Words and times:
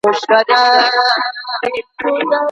بېنظمه، 1.99 2.37